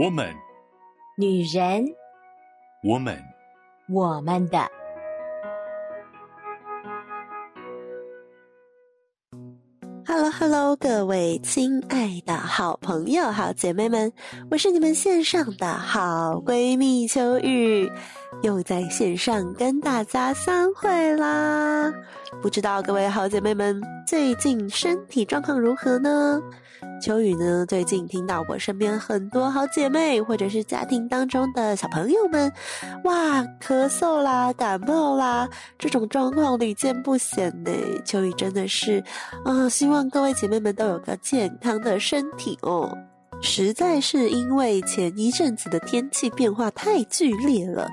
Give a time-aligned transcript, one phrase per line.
[0.00, 0.32] 我们，
[1.16, 1.84] 女人，
[2.84, 3.20] 我们，
[3.88, 4.70] 我们的。
[10.06, 14.12] Hello，Hello，各位亲爱的好朋友、好姐妹们，
[14.52, 17.90] 我是你们线上的好闺蜜秋雨，
[18.42, 21.92] 又在线上跟大家相会啦。
[22.42, 26.40] 不知道各位好姐妹们最近身体状况如何呢？
[27.00, 32.52] 秋雨呢，最近听到我身边很多好姐妹，或者是家庭当中的小朋友们，
[33.04, 37.70] 哇，咳嗽啦、感冒啦，这种状况屡见不鲜呢。
[38.04, 39.02] 秋雨真的是，
[39.44, 42.96] 啊、希望各位姐妹们都有个健康的身体哦。
[43.40, 47.88] 实在是因为前一阵子的天气变化太剧烈了，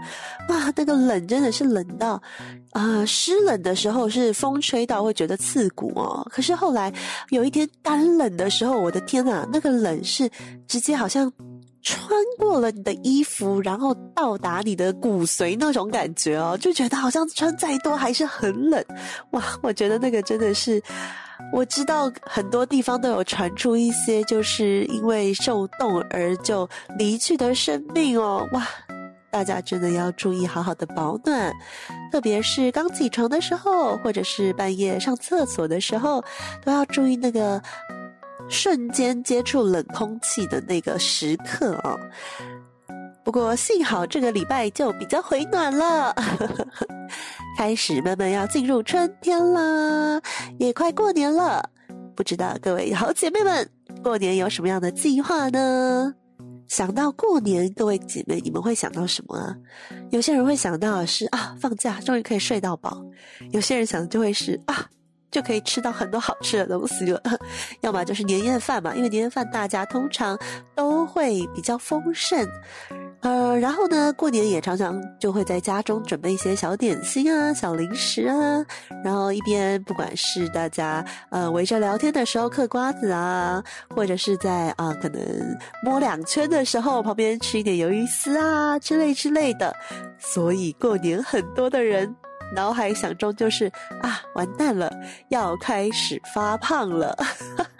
[0.49, 2.21] 哇，那个冷真的是冷到，
[2.71, 6.25] 啊、湿冷的时候是风吹到会觉得刺骨哦。
[6.31, 6.91] 可是后来
[7.29, 10.29] 有一天干冷的时候，我的天呐，那个冷是
[10.67, 11.31] 直接好像
[11.83, 18.83] 穿过了你的衣服，然后到达你的骨髓那种感觉哦，就觉得好像穿再多还是很冷，
[19.31, 20.81] 哇，我觉得那个真的是。
[21.51, 28.67] 我知道很多地方都有传出一些，就是因为受冻而就离去的生命哦，哇！
[29.31, 31.53] 大家真的要注意好好的保暖，
[32.09, 36.23] 特别是刚起床的时候，或者是半夜上厕所的时候，
[36.63, 37.61] 都要注意那个
[38.47, 41.99] 瞬间接触冷空气的那个时刻哦。
[43.25, 46.15] 不过幸好这个礼拜就比较回暖了，
[47.55, 50.21] 开始慢慢要进入春天啦，
[50.59, 51.67] 也快过年了。
[52.13, 53.69] 不知道各位好姐妹们
[54.03, 56.13] 过年有什么样的计划呢？
[56.67, 59.55] 想到过年，各位姐妹你们会想到什么啊？
[60.11, 63.01] 有些人会想到是啊，放假终于可以睡到饱；
[63.51, 64.85] 有些人想的就会是啊，
[65.31, 67.21] 就可以吃到很多好吃的东西了。
[67.81, 70.37] 要么就是年夜饭嘛，因为年夜饭大家通常
[70.75, 72.45] 都会比较丰盛。
[73.21, 78.63] 呃，然后呢，过年也常常就会在家中准备一些小点心啊、小零食啊，
[79.03, 83.63] 然后一边不管是大家呃围着聊天的时候嗑瓜子啊，
[83.95, 85.21] 或者是在啊、可能
[85.83, 89.75] 摸两圈的时候，旁边吃一点鱿鱼丝啊之类之类的，
[90.19, 92.15] 所以过年很多的人
[92.53, 93.71] 脑海想中就是
[94.01, 94.91] 啊，完蛋了，
[95.29, 97.17] 要开始发胖了。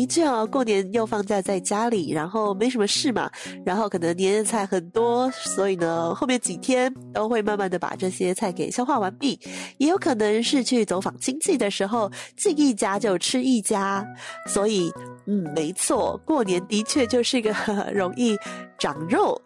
[0.00, 3.30] 的确啊，过年又放假在家里，然后没什么事嘛，
[3.66, 9.38] 然后可能年夜菜很多，所以呢，后面几天都会慢慢的把这些菜给消化完毕。
[9.76, 14.02] 也有可能是去走访亲戚的时候，进一家就吃一家，
[14.46, 14.90] 所以
[15.26, 17.52] 嗯，没错，过年的确就是一个
[17.92, 18.34] 容易
[18.78, 19.38] 长肉、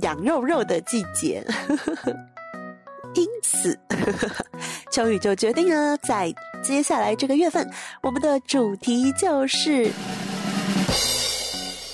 [0.00, 1.46] 养肉肉的季节。
[3.14, 3.78] 因此，
[4.92, 6.32] 秋雨就决定呢，在
[6.62, 7.68] 接下来这个月份，
[8.02, 9.90] 我们的主题就是，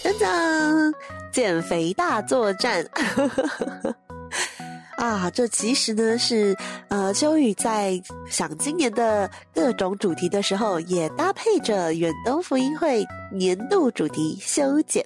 [0.03, 0.95] 等等，
[1.33, 2.85] 减肥大作战。
[4.97, 6.57] 啊，这其实呢是，
[6.89, 8.01] 呃，秋雨在
[8.31, 15.05] 想今年的各种主题的时候，也搭配着远东福音会年度主题修剪。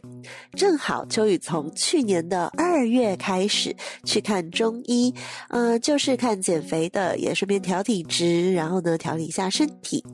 [0.52, 5.12] 正好秋雨从去年的二月开始去看中医，
[5.48, 10.04] 呃，就是看减肥的，也顺便调体质，然后呢调理一下身体。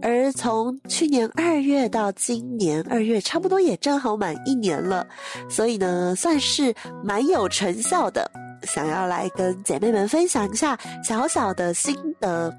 [0.00, 5.04] 而从去年二月到今年二月，差不多也正好满一年了，
[5.50, 8.30] 所以呢算是蛮有成效的。
[8.62, 12.52] 想要来跟姐妹们分享一下小小的心得。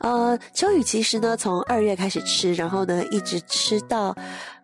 [0.00, 4.12] 呃，秋雨其实呢，从二月开始吃，然后呢，一直吃到，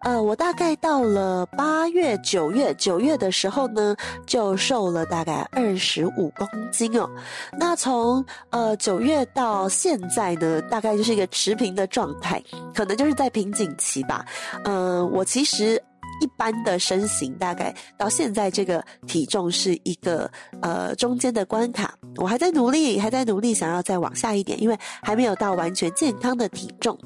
[0.00, 3.94] 呃，我大概到了八月、九月，九月的时候呢，
[4.26, 7.08] 就瘦了大概二十五公斤哦。
[7.56, 12.42] 那从呃九月到现在呢，大概就是一个持平的状态，
[12.74, 14.26] 可能就是在瓶颈期吧。
[14.64, 15.80] 嗯、我其实。
[16.20, 20.30] 一般的身形大概到现在这个体重是一个
[20.62, 26.98] 呃中间的关卡，我还在努力，还在努力想要再往下一点，因为还没有到完全健康的体重。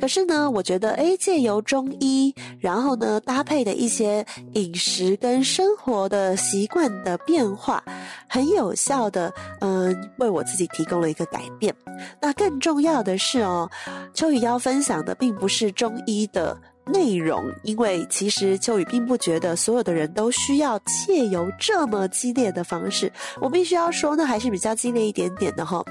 [0.00, 4.24] 可是呢，我觉得诶，借由中医，然后呢搭配的一些
[4.54, 7.82] 饮食跟生活的习惯的变化，
[8.28, 11.74] 很有效的嗯、为我自己提供了一个改变。
[12.20, 13.70] 那更重要的是哦，
[14.14, 16.56] 秋雨要分享的并不是中医的。
[16.92, 23.10] 内容，因为其实秋雨并不觉得所有的人都需要借由这么激烈的方式。
[23.40, 25.84] 我必须要说呢，还是比较激烈一点点的哈。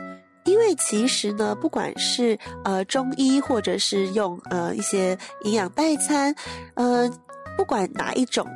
[0.45, 6.33] 因为其实呢，不管是呃中医，或者是用呃一些营养代餐，
[6.75, 7.09] 呃，
[7.57, 8.47] 不管哪一种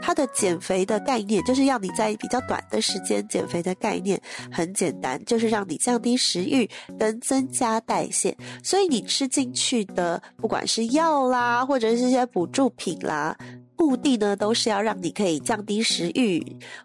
[0.00, 6.68] 它的减肥的概念就是让你在比较短的时间减肥的概念很简单，就是让你降低食欲
[6.98, 8.36] 跟增加代谢。
[8.62, 13.36] 所以你吃进去的不管是药啦，或者是一些补助品啦，
[13.76, 16.44] 目的呢都是要让你可以降低食欲，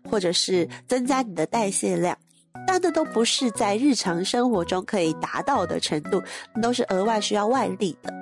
[0.10, 2.18] 或者是增加你的代谢量。
[2.66, 6.24] 但那都不是在日常生活中可以达到的程度，
[6.62, 8.14] 都是额外需要外力的。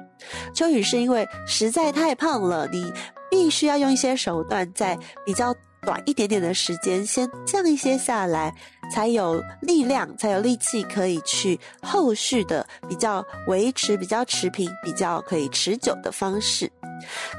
[0.54, 2.92] 秋雨是因为实在太胖了，你。
[3.28, 8.54] 必须要用一些手段，在比较短一点点的时间，先降一些下来，
[8.94, 16.72] 才有力量，才有力气可以去后续的比较维持、比较持平、比较可以持久的方式。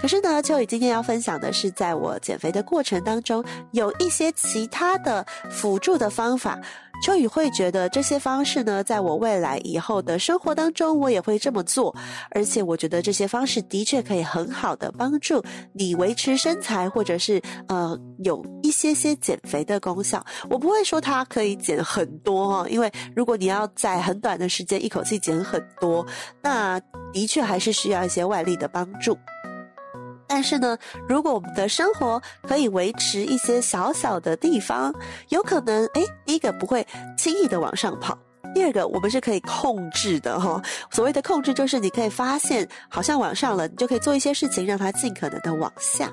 [0.03, 6.59] 可是呢，秋雨今天要分享的是，在我减肥的过程当中，有一些其他的辅助的方法。
[7.03, 11.95] 秋雨会觉得这些方式呢，在我未来以后的生活当中，我也会这么做。
[12.31, 20.25] 而且我觉得这些方式的确可以很好的帮助你维持身材，或者是呃有一些些减肥的功效。
[20.51, 26.05] 我不会说它可以减很多哦，因为如果你要在很短的时间一口气减很多，
[26.43, 26.81] 那
[27.13, 29.17] 的确还是需要一些外力的帮助。
[30.27, 30.77] 但是呢，
[31.09, 34.95] 如果我们的生活可以维持一些小小的地方，
[35.29, 36.87] 有可能，哎，第一个不会
[37.17, 38.19] 轻易的往上跑，
[38.55, 40.61] 第二个我们是可以控制的哈。
[40.91, 46.13] 所谓的控制，就是你可以发现好像往上了，你就可以做一些事情，让它尽可能的往下。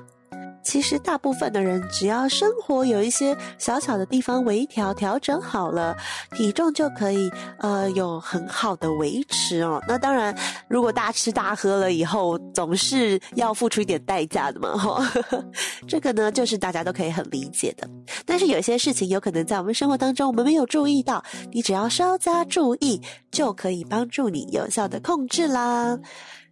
[0.64, 5.96] 其实大部分的人，只要生活有一些小小的地方微调调整好了，
[6.32, 9.82] 体重就可以呃有很好的维持哦。
[9.86, 10.34] 那当然，
[10.66, 15.12] 如果大吃大喝了以后，总是要付出一点代价的嘛，哈。
[15.86, 17.88] 这个呢，就是大家都可以很理解的。
[18.24, 21.22] 但是有些事情有可能在我们生活当中我们没有注意到，
[21.52, 23.00] 你只要稍加注意，
[23.30, 25.98] 就可以帮助你有效的控制啦。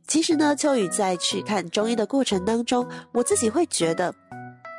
[0.07, 4.15] 其实呢，秋雨在去看中医的过程当中，我自己会觉得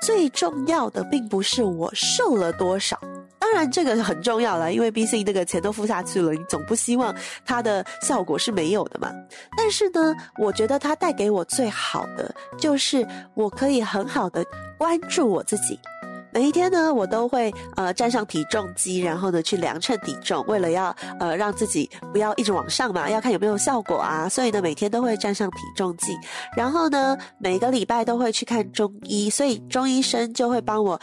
[0.01, 2.99] 最重要的并不是我瘦了多少，
[3.39, 7.15] 当然这个很重要了，因为毕竟那个钱都付下去了，你总不希望
[7.45, 9.11] 它的效果是没有的嘛。
[9.57, 14.45] 但是呢，我觉得它带给我最好的就是我可以很好的
[14.77, 15.79] 关注我自己。
[16.33, 26.17] 每一天呢，我都会呃站上体重机，然后呢去量称体重，为了要呃让自己不要一直往上嘛，要看有没有效果啊，所以呢每天都会站上体重计，
[26.57, 30.99] 然后呢每个礼拜都会去看中医，所以中医生就会帮我。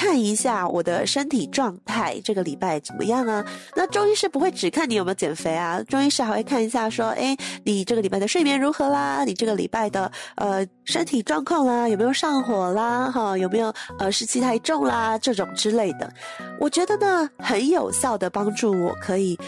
[0.00, 3.44] 看一下我的身体状态，这个礼拜怎么样啊？
[3.76, 9.24] 那中医师不会只看你有没有减肥啊，中医师还会看一下说，诶，你这个礼拜的睡眠如何啦？
[9.26, 13.10] 你这个礼拜的呃身体状况啦，有没有上火啦？
[13.10, 15.18] 哈，有没有呃湿气太重啦？
[15.18, 16.10] 这种之类的，
[16.58, 19.38] 我觉得呢很有效的帮助我可以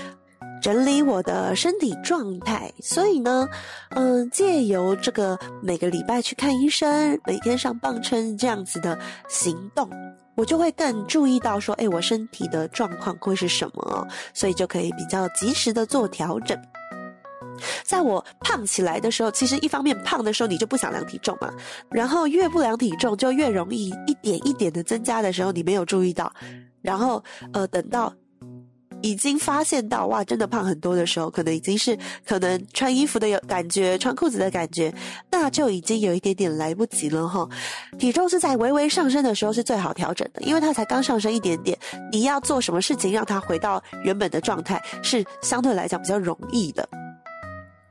[0.61, 2.71] 整理我的身体状态。
[2.83, 3.49] 所以呢，
[3.97, 8.99] 嗯、借由这个每个礼拜去看医生，每天上磅秤这样子的
[9.31, 9.89] 行动。
[10.43, 16.61] 我就会更注意到说，哎，我身体的状况会是什么，所以就可以比较及时的做调整。
[17.85, 21.49] 在我胖起来的时候，其实一方面胖的时候你就不想量体重嘛，
[21.93, 26.33] 然后越不量体重就越容易一点一点的增加的时候，你没有注意到，
[26.81, 27.23] 然后
[27.53, 28.13] 呃等到。
[29.03, 34.93] 已经发现到哇，真的胖很多的时候，可能已经是可能穿衣服的有感觉，穿裤子的感觉，
[35.31, 37.49] 那就已经有一点点来不及了哈。
[37.99, 41.77] 体重是在微微上升的时候是最好调整的，因为它才刚上升一点点，
[42.11, 46.89] 你要做什么事情让它回到原本的状态，是相对来讲比较容易的。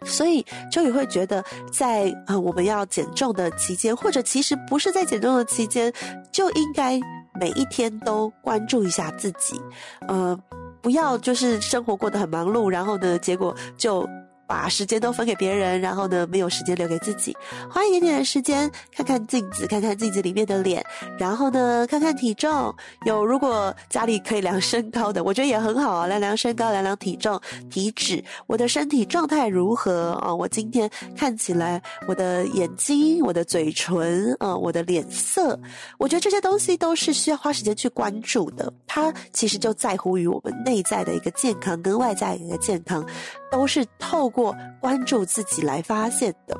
[0.04, 5.94] 所以秋雨会觉得在，在呃我们要减重的期间，或者其实不是在减重的期间，
[6.32, 7.00] 就应该
[7.40, 9.62] 每一天都关注一下自己，
[10.08, 10.40] 呃。
[10.82, 14.08] 不要就是生活过得很忙碌，然后呢，结果就。
[14.52, 17.34] 把时间都分给别人，然后呢，没有时间留给自己。
[17.70, 20.86] 花一点点的时间，看看镜子，看看镜子里面的脸，
[21.18, 22.76] 然后呢，看看体重。
[23.06, 27.40] 有如果家里可以量身高的，我觉得也很好啊，量量身高，量量体重、
[27.70, 30.36] 体脂，我的身体状态如何啊？
[30.36, 35.58] 我今天看起来，我的眼睛、我的嘴唇啊，我的脸色，
[35.98, 38.72] 我觉得这些东西都是需要花时间去关注的。
[38.86, 43.02] 它其实就在乎于我们内在的一个健康跟外在的一个健康，
[43.50, 44.41] 都是透过。
[44.80, 46.58] 关注自己来发现的，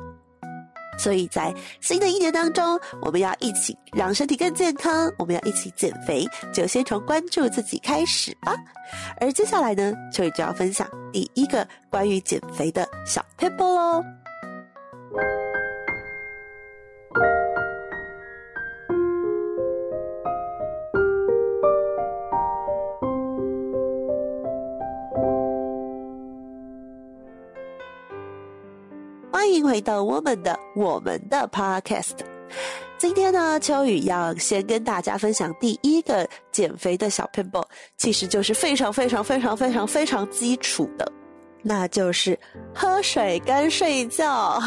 [0.98, 8.54] 所以在新的一年当中，我们要一起让身体更健康，我们要一起减肥，就先从关注自己开始吧。
[9.20, 14.02] 而接下来呢，秋雨就要分享第一个关于减肥的小撇步喽。
[29.72, 32.18] 回到我们的我们的 Podcast。
[32.98, 37.64] 今天呢，秋雨要先跟大家分享第一个减肥的小撇步，
[37.96, 41.10] 其实就是非常非常非常非常非常基础的，
[41.62, 42.38] 那就是
[42.74, 44.60] 喝水跟睡觉。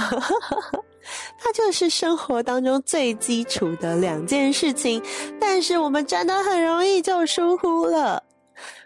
[1.38, 5.00] 它就是生活当中最基础的两件事情，
[5.40, 8.24] 但是我们真的很容易就疏忽了。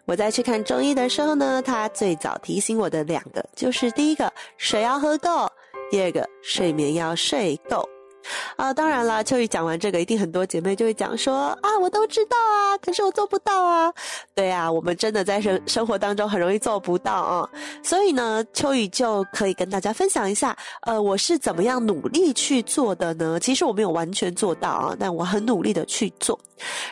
[0.03, 5.47] 我在去看中医的时候呢，他最早提醒我的两个就是：第一个，水要喝够；
[5.89, 7.87] 第二个，睡眠要睡够。
[8.57, 13.91] 啊，当然啦，秋雨讲完这个，一定很多姐妹就会讲说啊，我都知道啊，可是我做不到啊。
[14.35, 17.49] 对啊，我们真的在生生活当中很容易做不到啊。
[17.81, 23.39] 所以呢，秋雨就可以跟大家分享一下，呃，我是怎么样努力去做的呢？
[23.39, 26.37] 其实我没有完全做到啊，但我很努力的去做。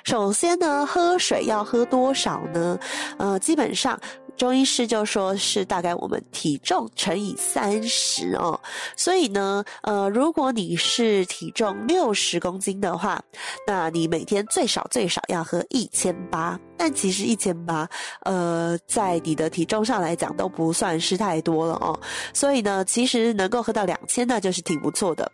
[0.05, 2.79] 首先呢，喝水要喝多少呢？
[3.17, 3.99] 呃，基本上。
[4.37, 8.59] 中医师就说是大概我们体重乘以三十哦，
[8.95, 13.21] 所以呢，呃，如果你是体重六十公斤的话，
[13.65, 16.57] 那你每天最少最少要喝一千八。
[16.77, 17.89] 但其实一千八，
[18.21, 21.99] 呃，在你的体重上来讲都不算是太多了哦。
[22.31, 25.29] 所以呢，其实能够喝到两千，那就是挺不错的。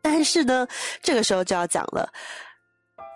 [0.00, 0.66] 但是呢，
[1.02, 2.10] 这个时候就要讲了，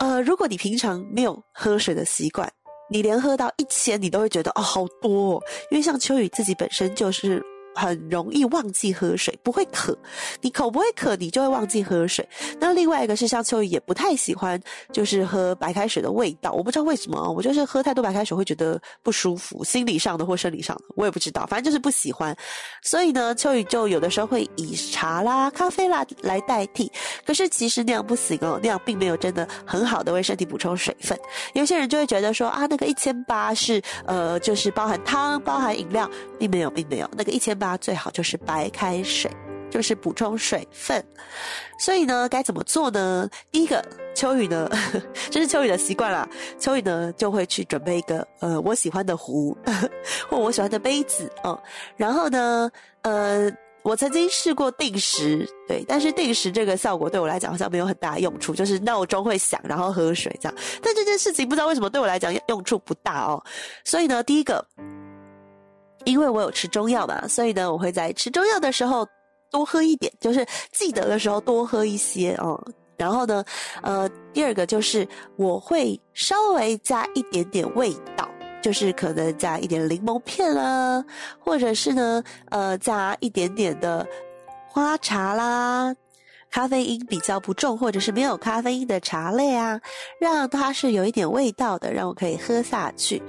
[0.00, 2.46] 呃，如果你平常没有喝水的习惯。
[2.88, 7.42] 你连喝到一千，你都会觉得哦，好多哦，因为像秋雨自己本身就是。
[7.74, 9.96] 很容易忘记喝水，不会渴。
[10.40, 12.26] 你口不会渴，你就会忘记喝水。
[12.60, 14.60] 那另外一个是像秋雨也不太喜欢，
[14.92, 16.52] 就是喝白开水的味道。
[16.52, 22.36] 我不知道为什么，我就是喝太多白开水会觉得不舒服，心理上的或生理上的，我也不知道，反正就是不喜欢。
[22.82, 26.90] 所以呢，秋雨就有的时候会以茶啦、咖啡啦来代替。
[27.24, 31.18] 可是其实那样不行哦，那样并没有真的很好的为身体补充水分。
[31.54, 37.56] 有些人就会觉得说啊，那个一千八是呃，就是包含汤、包含饮料，并没有，并没有那个一千。
[37.78, 39.30] 最好就是白开水，
[39.70, 41.04] 就是补充水分。
[41.78, 43.28] 所以呢，该怎么做呢？
[43.50, 44.70] 第一个，秋雨呢，
[45.30, 46.28] 这是秋雨的习惯啦。
[46.58, 49.56] 秋雨呢，就会去准备一个呃我喜欢的壶，
[50.28, 51.60] 或我喜欢的杯子哦。
[51.96, 52.70] 然后呢，
[53.02, 53.50] 呃，
[53.82, 60.54] 我曾经试过定时，对，但是定时这个效果对我来讲好像没有很大用处，就是闹钟会响，然后喝水这样。
[60.80, 63.42] 但这件事情不知道为什么对我来讲用处不大哦。
[63.84, 64.64] 所以呢，第一个。
[66.04, 69.06] 因为我有吃中药嘛，所以呢，我会在吃中药的时候
[69.50, 72.62] 多喝一点，就是记得的时候多喝一些哦。
[72.96, 73.44] 然后呢，
[73.82, 75.06] 呃，第二个就是
[75.36, 78.28] 我会稍微加一点点味道，
[78.60, 81.04] 就是可能加一点柠檬片啦，
[81.40, 84.06] 或者是呢，呃，加一点点的
[84.68, 85.92] 花茶啦，
[86.48, 89.80] 咖啡因比较不重或者是没有咖啡因的茶类啊，
[90.20, 93.20] 让它是有一点味道的，让我可以喝下去。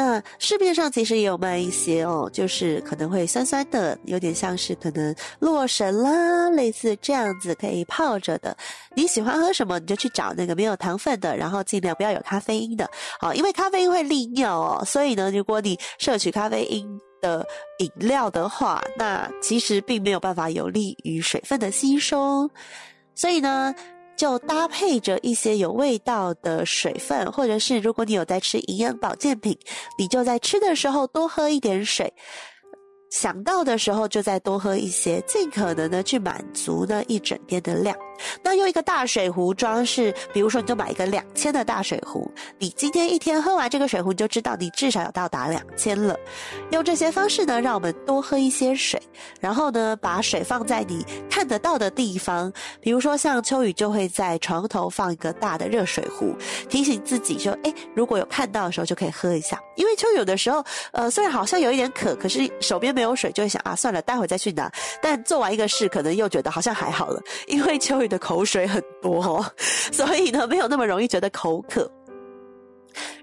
[0.00, 8.56] 那市面上其实也有卖一些哦，就是可能会酸酸的，有点像是可能洛神啦，类似这样子可以泡着的。
[8.94, 12.88] 你喜欢喝什么，你就去找那个没有糖分的，然后尽量不要有咖啡因的。
[13.18, 16.86] 好，因为咖啡因会利尿哦，所以呢，如果你摄取咖啡因
[17.20, 17.44] 的
[17.78, 22.48] 饮料的话，那其实并没有办法有利于水分的吸收。
[23.16, 23.74] 所以呢。
[24.18, 29.56] 就搭配着一些有味道的水分，或者是如果你有在吃营养保健品，
[29.96, 32.12] 你就在吃的时候多喝一点水。
[33.10, 37.96] 想到的时候就再多喝一些，尽可能的去满足呢一整天的量。
[38.42, 46.16] 那用一个大水壶装饰，比如说你就买一个两千的大水壶，你今天一天喝完这个水壶，你就知道你至少要到达两千了。
[46.70, 49.00] 用这些方式呢，让我们多喝一些水，
[49.40, 56.34] 然后呢把水放在你看得到的地方，比如说像秋雨就会在床头放一个大的热水壶，
[56.68, 59.58] 提醒自己说，诶，如果有看到的时候就可以喝一下。
[59.76, 64.70] 因为秋雨有的时候，呃，虽然好像有一点渴，可是手边没有水，就会想啊，算了，待会再去拿。
[65.00, 69.44] 但做完一个事，可能又觉得好像还好了，因为秋雨的口水很多，
[69.92, 71.90] 所以呢，没有那么容易觉得口渴。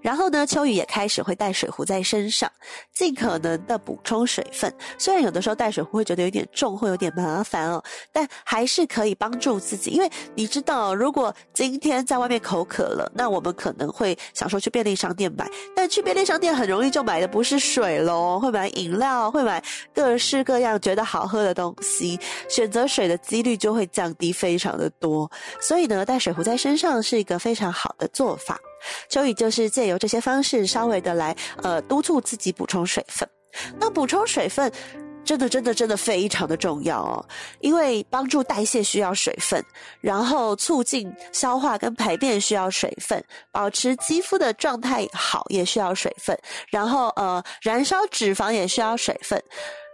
[0.02, 2.52] 然后呢，秋雨也开始会带水壶在身上，
[2.94, 4.74] 尽可能的补充水分。
[4.98, 9.92] 虽然有的时候带水壶会觉得有点重，会有点麻烦哦，但还是可以帮助自己。
[9.92, 19.64] 因为你知道，如果今天在外面口渴了，那我们可能会想说去便利商店买，但去便利商店很容易就买的不是水喽，会买饮料，会买
[19.94, 25.30] 各式各样觉得好喝的东西，选择水的几率就会降低非常的多。
[25.60, 28.60] 所以呢，带水壶在身上是一个非常好的做法。
[29.10, 33.28] 秋雨就是借由这些方式，稍微的来呃督促自己补充水分。
[33.80, 34.72] 那补充水分，
[35.24, 37.26] 真的真的真的非常的重要哦，
[37.62, 39.64] 因为帮助代谢需要水分，
[40.02, 46.38] 然后促进消化跟排便需要水分，保持肌肤的状态好也需要水分，
[46.70, 49.42] 然后呃燃烧脂肪也需要水分。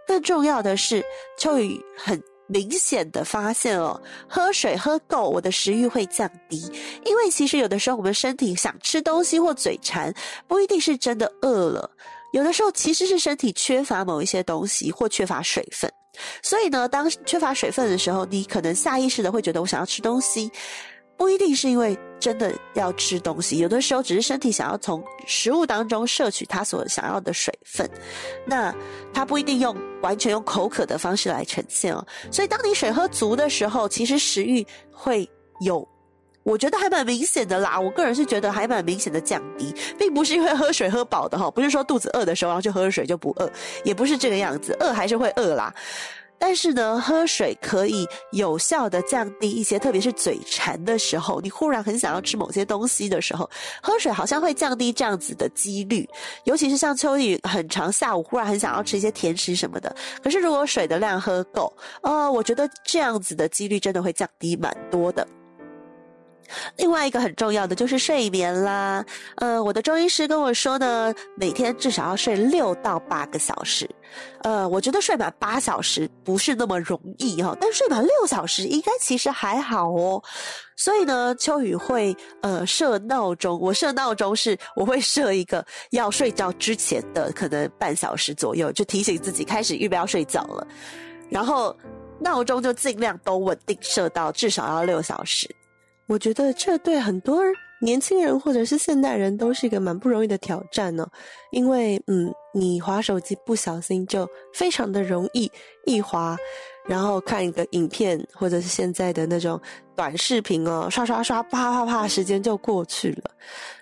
[0.06, 1.04] 更重要的是，
[1.38, 2.20] 秋雨很。
[2.52, 6.60] 明显的发现哦，喝水喝够，我的食欲会降低。
[7.04, 10.12] 因为其实有的时候我们身体想吃东西或嘴馋，
[10.46, 11.90] 不一定是真的饿了，
[12.32, 15.90] 有的时候其实是身体缺乏某一些东西或缺乏水分。
[16.42, 20.50] 所以呢，当缺乏水分的时候，你可能下意识的会觉得我想要吃东西。
[21.16, 27.90] 不一定是因为真的要吃东西，有的时候只是身体想要从食物当中摄取它所想要的水分，
[28.46, 28.72] 那
[29.12, 32.06] 它不一定用完全用口渴的方式来呈现哦。
[32.30, 35.28] 所以当你水喝足的时候，其实食欲会
[35.66, 35.84] 有，
[36.44, 37.80] 我觉得还蛮明显的啦。
[37.80, 43.50] 我个人是觉得还蛮明显的降低，并不是因为喝水喝饱的哈，不是说肚子饿的时候然后就喝水就不饿，
[43.82, 45.74] 也不是这个样子，饿还是会饿啦。
[46.44, 53.48] 但是呢，喝水可以有效的降低一些，特别是嘴馋的时候，你忽然很想要吃某些东西的时候，
[53.80, 56.04] 喝水好像会降低这样子的几率。
[56.42, 61.72] 尤其是像秋雨很长下午忽然很想要吃一些甜食什么的，可是如果水的量喝够，
[62.02, 65.24] 呃，我觉得这样子的几率真的会降低蛮多的。
[66.76, 69.04] 另外一个很重要的就是睡眠啦，
[69.36, 73.88] 呃，我的中医师跟我说呢，每天至少要睡六到八个小时，
[74.42, 80.22] 呃，我觉得睡满八小时不是那么容易哈、哦，但睡满六小时应该其实还好哦。
[80.76, 90.66] 所以呢，秋雨会呃设闹钟，我设闹钟是我会设一个要睡觉之前的可能半小时左右，就提醒自己开始预备要睡觉了，
[91.30, 91.76] 然后
[92.18, 95.48] 闹钟就尽量都稳定设到至少要六小时。
[96.12, 97.42] 我觉得这对很多
[97.80, 101.08] 年轻人或者是现代人都是一个蛮不容易的挑战呢，
[101.52, 105.50] 因为嗯，你滑手机不小心就非常的容易
[105.86, 106.36] 一滑，
[106.86, 109.58] 然后看一个影片或者是现在的那种
[109.96, 113.30] 短视频哦，刷刷刷，啪啪啪，时间就过去了。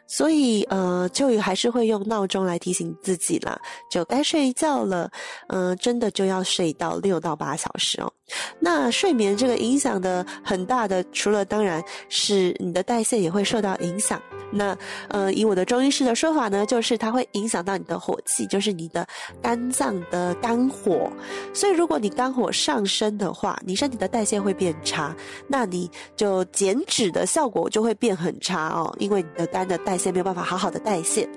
[0.06, 3.60] 所以，呃，秋雨还是会用闹钟来提醒自己啦，
[3.90, 5.10] 就该睡觉了。
[5.48, 8.12] 嗯、真的就要睡到六到八小时哦。
[8.58, 14.20] 那睡眠这个影响的很大的，除了当然是你的代谢也会受到影响。
[14.52, 14.76] 那，
[15.08, 19.06] 呃，以我的中医师的说法呢，就是它会影响到你的火气，就是你的
[19.40, 21.08] 肝脏的肝火。
[21.54, 25.14] 所以，如果你肝火上升的话，你身体的代谢会变差，
[25.46, 31.28] 那你就减脂的效果就会变很差哦，因为你的肝的代谢没有办法好好的代谢。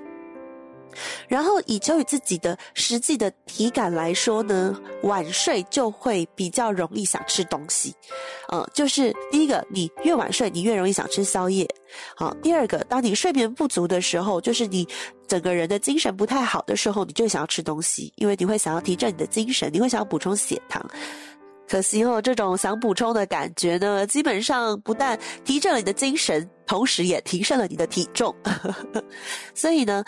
[1.28, 7.94] 然后以秋雨自己的实际的体感来说呢，晚睡就会比较容易想吃东西，
[8.48, 11.68] 呃，就是第一个，你越晚睡，你越容易想吃宵夜。
[12.16, 14.86] 好，第二个，当你睡眠不足的时候，就是你
[15.26, 20.84] 整个人的精神不太好的时候，你就想要吃东西，因为你会想要提振你的精神，你会想要补充血糖。
[21.66, 28.34] 可惜哦，这种想补充的感觉呢，基本上不但提振了你的精神，同时也提升了你的体重。
[29.54, 30.04] 所以呢，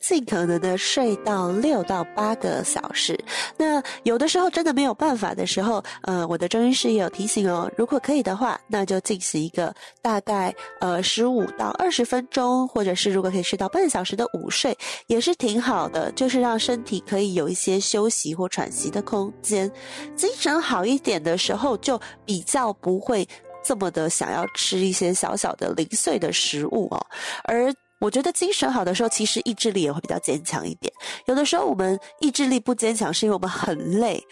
[0.00, 3.18] 尽可能的睡到六到八个小时。
[3.56, 19.70] 那有的时候真的没有办法的时候，呃，我的中医师也有提醒哦，如果可以的话，那就进行一个大概呃十五到二十分钟，或者是如果可以睡到半小时的午睡，也是挺好的，就是让身体可以有一些休息或喘息的空间。
[20.14, 23.26] 精神好一点的时候，就比较不会
[23.64, 27.06] 这么的想要吃一些小小的零碎的食物哦，
[27.44, 27.72] 而。
[27.98, 30.92] 我觉得精神好的时候，其实意志力也会比较坚强一点。
[31.26, 34.22] 有的时候我们意志力不坚强，是因为我们很累。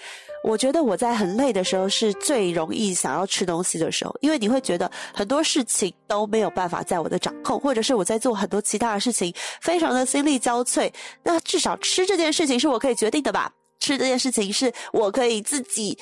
[0.42, 10.92] 我觉得我在很累的时候是最容易想要吃东西的时候，因为你会觉得很多事情都没有办法在我的掌控，或者是我在做很多其他的事情，非常的心力交瘁。
[11.22, 13.50] 那至少吃这件事情是我可以决定的吧？
[13.80, 15.96] 吃这件事情是我可以自己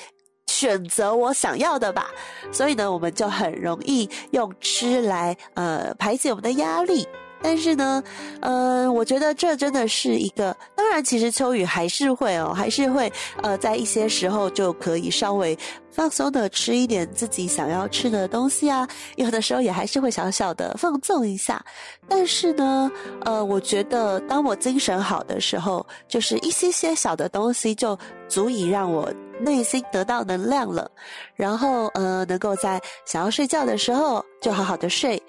[0.47, 2.09] 选择我想要的吧？
[2.51, 7.07] 所以呢，我们就很容易用吃来呃排解我们的压力。
[7.43, 8.01] 但是呢，
[8.39, 15.55] 呃，我觉得这真的是一个，当然，其实秋雨还是会哦，还是会，呃，在一些时候就可以稍微
[15.91, 21.63] 放松的吃一点自己想要吃的东西啊，有的时候也还是会小小的放纵一下。
[22.07, 22.89] 但是呢，
[23.25, 27.97] 呃，我觉得当我精神好的时候，就是一些些小的东西就
[28.29, 30.89] 足以让我内心得到能量了，
[31.35, 35.21] 然后呃，能够在想要睡觉的时候就好好的睡，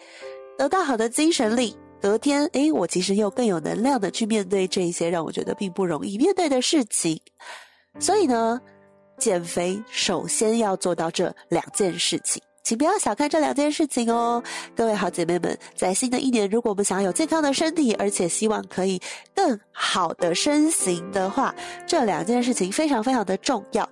[0.56, 1.76] 得到好的精神力。
[2.04, 7.18] 隔天，诶，我其实又更有能量的去面对这一些让我觉得并不容易面对的事情。
[7.98, 8.60] 所以呢，
[9.16, 14.42] 减肥首先要做到这两件事情，请不要小看这两件事情哦，
[14.76, 19.00] 各位好姐妹们，在新的一年，如果我们想要有健康的身体，而且希望可以
[19.34, 21.54] 更好的身形的话，
[21.86, 23.88] 这两件事情非常非常的重要。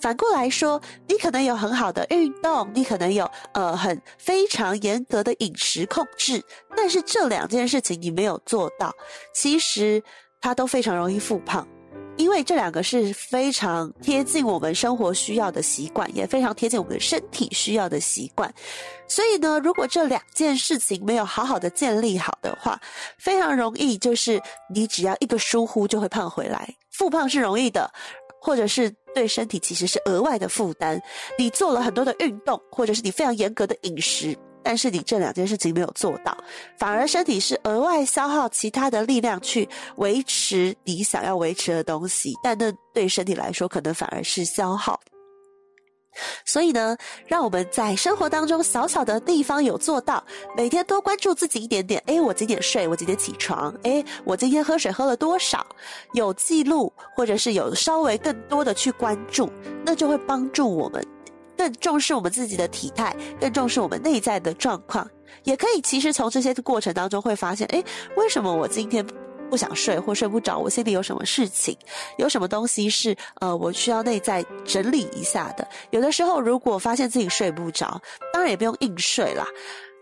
[0.00, 6.42] 反过来说，你可能有很好的运动，你可能有呃很非常严格的饮食控制，
[6.76, 8.92] 但是这两件事情你没有做到，
[9.34, 10.02] 其实
[10.40, 11.66] 它都非常容易复胖。
[12.18, 18.52] 因为这两个是非常贴近我们生活需要的习惯，也非常贴近我们的身体需要的习惯。
[19.08, 22.78] 所以呢，如果这两件事情没有好好的建立好的话，
[23.16, 26.68] 非常容易就是你只要一个疏忽就会胖回来。
[26.90, 27.90] 复胖是容易的，
[28.42, 31.00] 或者是对身体其实是额外的负担。
[31.38, 34.36] 你做了很多的运动，或者是你非常严格的饮食。
[34.64, 36.36] 但是你这两件事情没有做到，
[36.78, 45.00] 反而身体是额外消耗其他的力量去维持你想要维持的东西，但那对身体来说可能反而是消耗。
[46.44, 46.96] 所以呢，
[47.26, 50.22] 让我们在生活当中小小的地方有做到，
[50.56, 52.02] 每天多关注自己一点点。
[52.06, 52.86] 诶，我几点睡？
[52.86, 53.74] 我几点起床？
[53.82, 55.66] 诶，我今天喝水喝了多少？
[56.14, 59.50] 有记录，或者是有稍微更多的去关注，
[59.84, 61.04] 那就会帮助我们。
[61.56, 65.08] 更重视我们自己的体态，更重视我们内在的状况，
[65.44, 67.84] 也可以其实从这些过程当中会发现，诶，
[68.16, 69.06] 为什么我今天
[69.52, 70.56] 不想睡或睡不着？
[70.56, 71.76] 我心里有什么事情？
[72.16, 75.68] 有什么东西是呃我需要内在整理一下的？
[75.90, 78.00] 有的时候如果发现自己睡不着，
[78.32, 79.46] 当然也不用硬睡啦。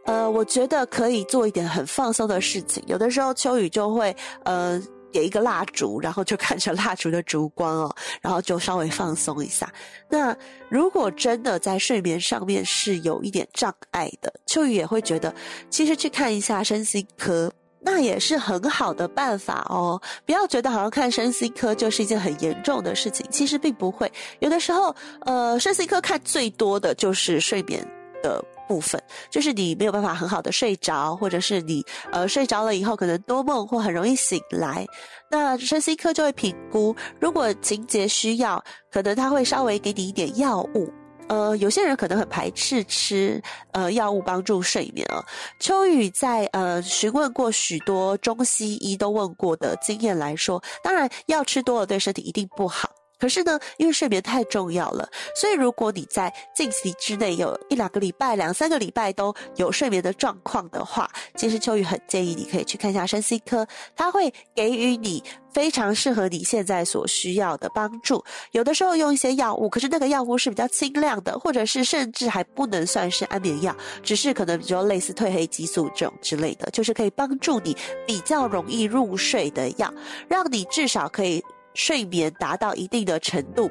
[0.06, 2.80] 呃，我觉得可以做一点很放松的事情。
[2.86, 4.80] 有的时候秋雨就会呃。
[5.12, 9.68] 点一个蜡烛，然后就看着蜡烛的烛光哦，然后就稍微放松一下。
[10.08, 10.32] 那
[10.68, 15.34] 如果真的在睡眠上面是有一点障碍的，秋雨也会觉得，
[15.68, 20.00] 其实去看一下身心科，那也是很好的办法哦。
[20.24, 24.10] 不要觉得好像看身心科就是一件很严重的事情，其实并不会。
[24.38, 27.86] 有的时候，呃，身心科看最多的就是睡眠
[28.22, 28.44] 的。
[28.70, 34.86] 部分就是你没有办法很好的睡着，或者是你呃睡着了以后可能多梦或很容易醒来，
[35.28, 38.62] 那身心科就会评估，如果情节需要，
[38.92, 40.88] 可能他会稍微给你一点药物。
[41.30, 43.40] 呃，有些人可能很排斥吃
[43.70, 45.24] 呃药物帮助睡眠啊。
[45.60, 52.90] 秋雨在呃询问过许多中西医都问过的经验来说，当然药吃多了对身体一定不好。
[53.20, 68.24] 可是呢，因为睡眠太重要了，所以如果你在近期之内有一两个礼拜、两三个礼拜都有睡眠的状况的话，其实秋雨很建议你可以去看一下身心科，他会给予你非常适合你现在所需要的帮助。
[68.52, 79.92] 有的时候用一些药物，可是那个药物是比较轻量的，或者是甚至还不能算是安眠药，只是可能比较类似褪黑激素这种之类的，就是可以帮助你比较容易入睡的药，
[80.28, 81.44] 让你至少可以。
[81.74, 83.70] 睡眠达到一定的程度，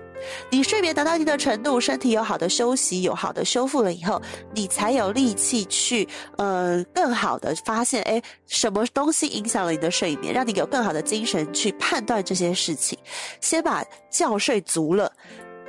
[0.49, 4.21] 你睡眠达到一定的程度，身体有好的休息，有好的修复了以后，
[4.53, 6.07] 你才有力气去，
[6.38, 12.97] 呃，更好的发现，诶，什么东西影响了你的睡眠，让你有更好的精神去判断这些事情。
[13.41, 15.12] 先把觉睡足了，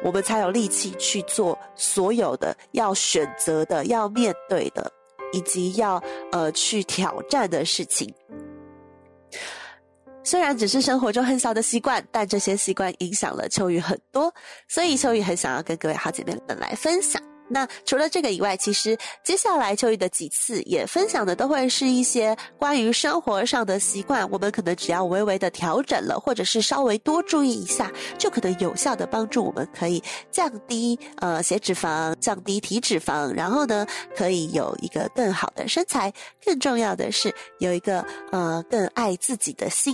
[0.05, 4.91] 我们才有力气去做所有的要选择的、要面对的，
[5.33, 8.13] 以及要，呃，去挑战的事情。
[10.31, 14.33] 虽然只是生活中很小的习惯，但这些习惯影响了秋雨很多，
[14.69, 17.21] 所以秋雨很想要跟各位好姐妹们来分享。
[17.49, 36.13] 那除了这个以外，其实接下来秋雨的几次也分享的都会是一些关于生活上的习惯，我们可能只要微微的调整了，或者是稍微多注意一下，就可能有效的帮助我们可以降低呃血脂肪，降低体脂肪，然后呢可以有一个更好的身材，
[36.45, 39.93] 更重要的是有一个呃更爱自己的心。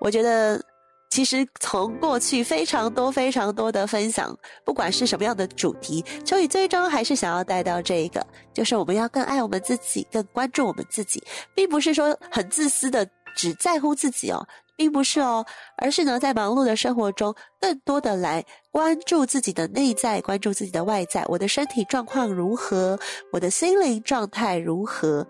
[0.00, 0.62] 我觉得，
[1.10, 11.22] 其实从过去非常多、非常多的分享，不管是什么样的主题，秋雨最终还是想要带到这一个，就是我们要更爱我们自己，更关注我们自己，
[11.54, 13.04] 并不是说很自私的
[13.36, 15.44] 只在乎自己哦，并不是哦，
[15.76, 22.96] 而是呢，在忙碌的生活中，更多的来关注自己的内在，关注自己的外在，我的身体状况如何，
[23.32, 25.26] 我的心灵状态如何，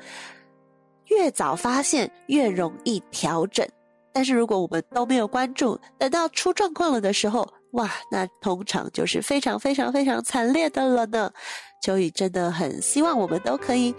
[1.07, 3.67] 越早发现，越容易调整。
[4.13, 11.31] 但是如果我们都没有关注，等到出状况了的时候，哇，那通常就是非常非常非常惨烈的了呢。
[11.83, 13.95] 秋雨真的很希望我们都可以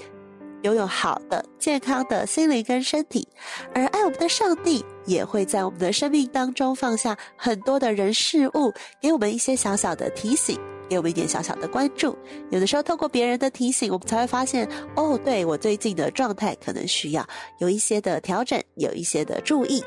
[0.63, 3.28] 拥有好的、健康的心灵跟身体，
[3.74, 8.71] 而爱我们的上帝也会在我们的生命当中放下很多的人事物，
[9.02, 12.15] 给我们一些小小的提醒，给我们一点小小的关注。
[12.52, 17.26] 有的时候透过别人的提醒，我们才会发现，哦，对，我最近的状态可能需要
[17.58, 19.84] 有一些的调整，有一些的注意。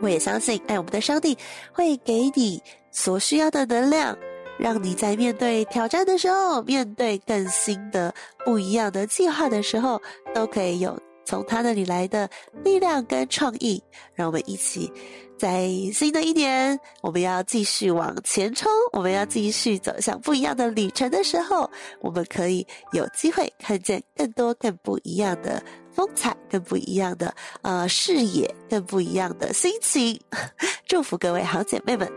[0.00, 1.36] 我也相信，爱我们的上帝
[1.72, 4.16] 会给你所需要的能量，
[4.58, 10.00] 让你在面对挑战的时候，面对更新的、不一样的计划的时候，
[10.34, 10.98] 都可以有
[11.28, 12.26] 从他那里来的
[12.64, 13.82] 力量跟创意，
[14.14, 14.90] 让我们一起
[15.38, 25.62] 在新的一年，我们要继续往前冲，我们要继续走向不一样的旅程的时候，我们可以有机会看见更多更不一样的
[25.92, 30.18] 风采，更不一样的呃视野，更不一样的心情。
[30.88, 32.10] 祝福各位好姐妹们！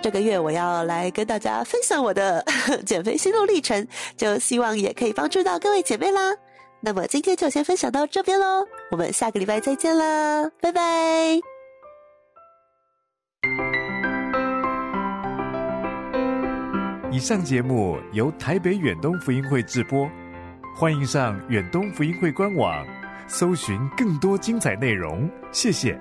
[0.00, 2.42] 这个月我要来跟大家分享我的
[2.86, 6.34] 减肥心路历程，就希望也可以帮助到各位姐妹啦。
[6.86, 10.80] 那么今天就先分享到这边喽，我们下个礼拜再见啦，拜拜。
[17.10, 20.08] 以上节目由台北远东福音会制播，
[20.76, 22.86] 欢迎上远东福音会官网，
[23.26, 25.28] 搜寻更多精彩内容。
[25.50, 25.98] 谢谢。